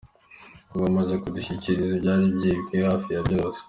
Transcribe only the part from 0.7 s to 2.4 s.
Ubu bamaze kudushyikiriza ibyari